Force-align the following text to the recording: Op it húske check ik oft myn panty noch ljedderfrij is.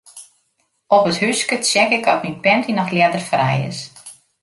Op 0.95 1.03
it 1.09 1.19
húske 1.21 1.55
check 1.69 1.91
ik 1.97 2.05
oft 2.11 2.23
myn 2.25 2.41
panty 2.43 2.71
noch 2.75 2.93
ljedderfrij 2.95 3.59
is. 3.71 3.79